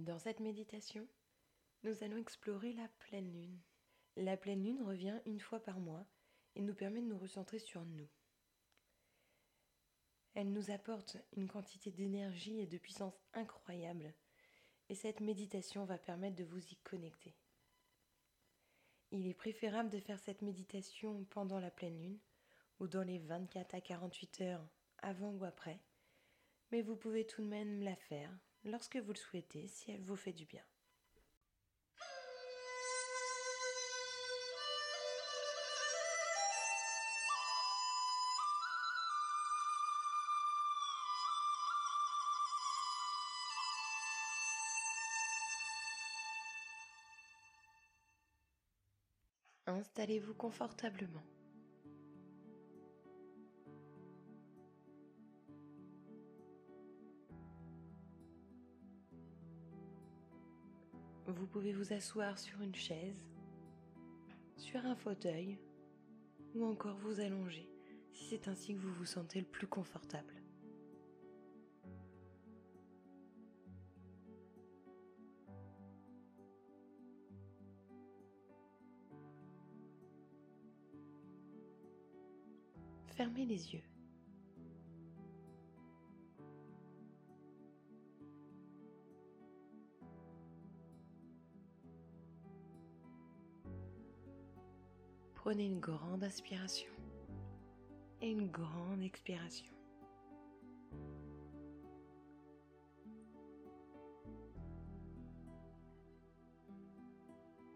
[0.00, 1.06] Dans cette méditation,
[1.84, 3.60] nous allons explorer la pleine lune.
[4.16, 6.04] La pleine lune revient une fois par mois
[6.56, 8.08] et nous permet de nous recentrer sur nous.
[10.34, 14.14] Elle nous apporte une quantité d'énergie et de puissance incroyable
[14.88, 17.36] et cette méditation va permettre de vous y connecter.
[19.12, 22.18] Il est préférable de faire cette méditation pendant la pleine lune
[22.80, 24.68] ou dans les 24 à 48 heures
[24.98, 25.80] avant ou après,
[26.72, 30.16] mais vous pouvez tout de même la faire lorsque vous le souhaitez si elle vous
[30.16, 30.62] fait du bien.
[49.66, 51.22] Installez-vous confortablement.
[61.26, 63.26] Vous pouvez vous asseoir sur une chaise,
[64.56, 65.58] sur un fauteuil
[66.54, 67.68] ou encore vous allonger
[68.12, 70.34] si c'est ainsi que vous vous sentez le plus confortable.
[83.16, 83.93] Fermez les yeux.
[95.44, 96.90] Prenez une grande inspiration
[98.22, 99.70] et une grande expiration.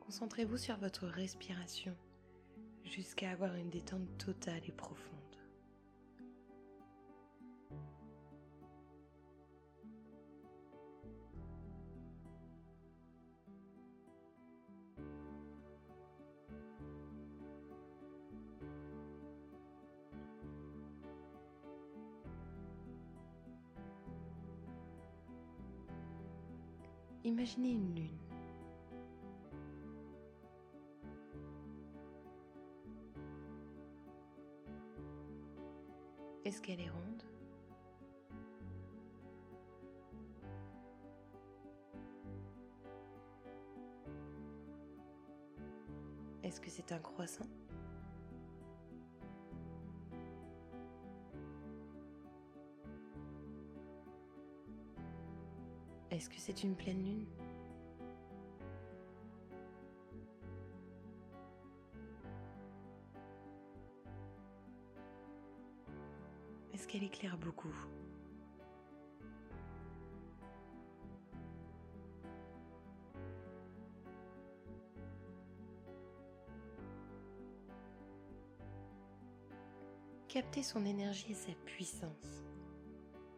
[0.00, 1.94] Concentrez-vous sur votre respiration
[2.84, 5.17] jusqu'à avoir une détente totale et profonde.
[27.28, 28.18] Imaginez une lune.
[36.46, 37.22] Est-ce qu'elle est ronde?
[46.42, 47.44] Est-ce que c'est un croissant?
[56.18, 57.26] Est-ce que c'est une pleine lune?
[66.74, 67.72] Est-ce qu'elle éclaire beaucoup?
[80.26, 82.42] Captez son énergie et sa puissance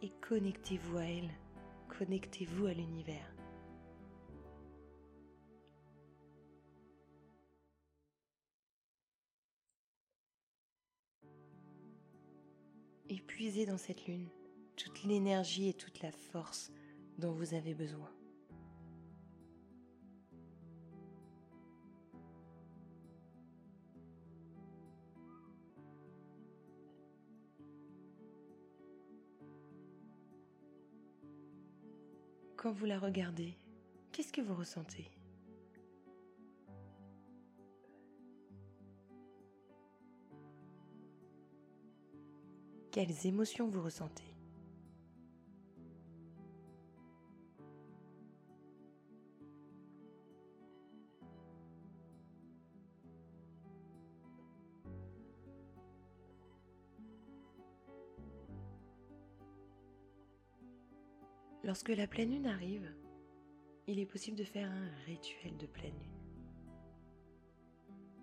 [0.00, 1.30] et connectez-vous à elle
[1.88, 3.34] connectez-vous à l'univers.
[13.08, 14.28] Épuisez dans cette lune
[14.76, 16.70] toute l'énergie et toute la force
[17.18, 18.10] dont vous avez besoin.
[32.58, 33.56] Quand vous la regardez,
[34.10, 35.08] qu'est-ce que vous ressentez?
[42.90, 44.27] Quelles émotions vous ressentez?
[61.68, 62.90] Lorsque la pleine lune arrive,
[63.86, 66.18] il est possible de faire un rituel de pleine lune.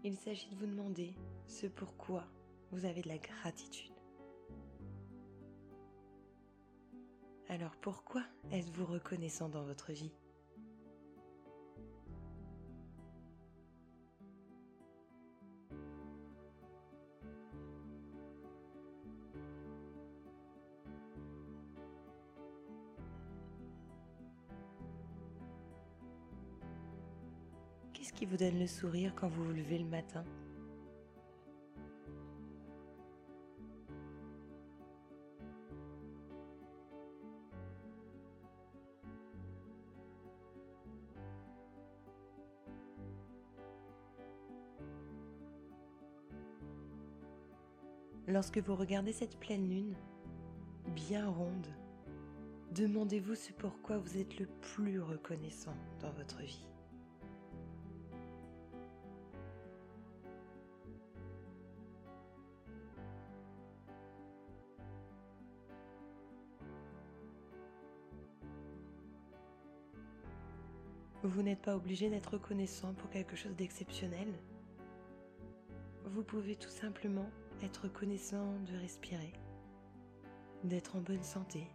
[0.03, 1.13] Il s'agit de vous demander
[1.45, 2.25] ce pourquoi
[2.71, 3.93] vous avez de la gratitude.
[7.47, 10.15] Alors pourquoi êtes-vous reconnaissant dans votre vie?
[28.15, 30.23] qui vous donne le sourire quand vous vous levez le matin?
[48.27, 49.93] Lorsque vous regardez cette pleine lune,
[50.95, 51.67] bien ronde,
[52.71, 56.67] demandez-vous ce pourquoi vous êtes le plus reconnaissant dans votre vie.
[71.25, 74.27] Vous n'êtes pas obligé d'être reconnaissant pour quelque chose d'exceptionnel.
[76.05, 77.27] Vous pouvez tout simplement
[77.63, 79.33] être reconnaissant de respirer,
[80.63, 81.65] d'être en bonne santé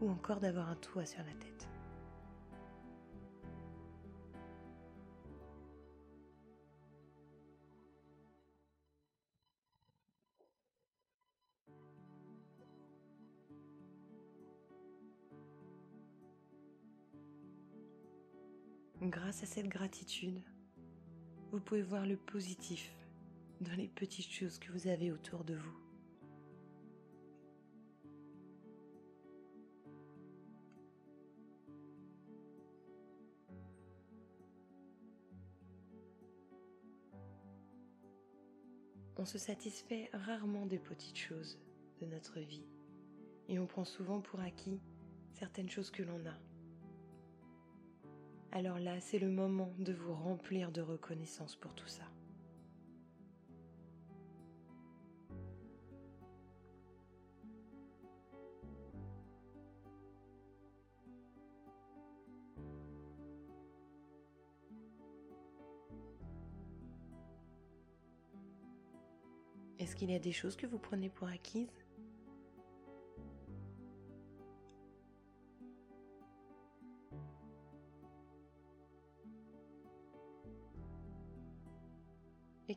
[0.00, 1.57] ou encore d'avoir un toit sur la tête.
[19.00, 20.42] Grâce à cette gratitude,
[21.52, 22.90] vous pouvez voir le positif
[23.60, 25.78] dans les petites choses que vous avez autour de vous.
[39.16, 41.60] On se satisfait rarement des petites choses
[42.00, 42.66] de notre vie
[43.48, 44.80] et on prend souvent pour acquis
[45.34, 46.47] certaines choses que l'on a
[48.52, 52.04] alors là, c'est le moment de vous remplir de reconnaissance pour tout ça.
[69.78, 71.87] Est-ce qu'il y a des choses que vous prenez pour acquises?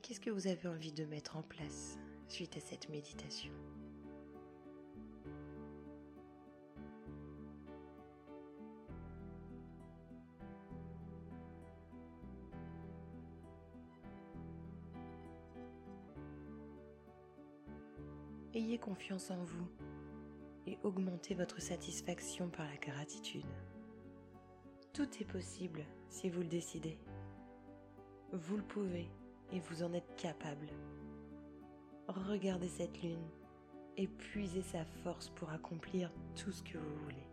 [0.01, 3.51] Qu'est-ce que vous avez envie de mettre en place suite à cette méditation
[18.53, 19.67] Ayez confiance en vous
[20.67, 23.45] et augmentez votre satisfaction par la gratitude.
[24.93, 26.97] Tout est possible si vous le décidez.
[28.33, 29.09] Vous le pouvez
[29.51, 30.67] et vous en êtes capable.
[32.07, 33.27] Regardez cette lune
[33.97, 37.27] et puisez sa force pour accomplir tout ce que vous voulez.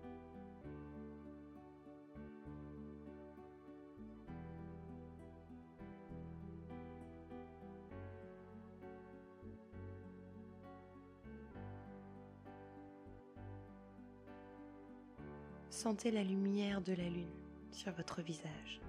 [15.70, 17.30] Sentez la lumière de la lune
[17.70, 18.80] sur votre visage.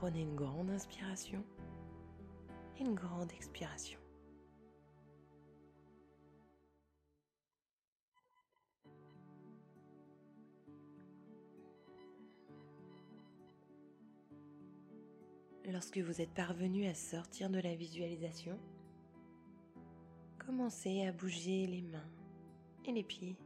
[0.00, 1.42] Prenez une grande inspiration
[2.76, 3.98] et une grande expiration.
[15.64, 18.56] Lorsque vous êtes parvenu à sortir de la visualisation,
[20.38, 22.12] commencez à bouger les mains
[22.84, 23.36] et les pieds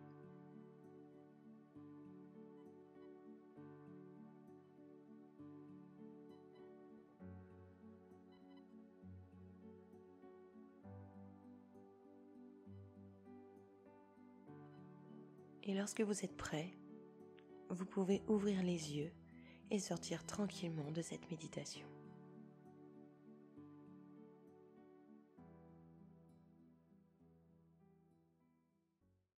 [15.64, 16.72] Et lorsque vous êtes prêt,
[17.68, 19.12] vous pouvez ouvrir les yeux
[19.70, 21.86] et sortir tranquillement de cette méditation.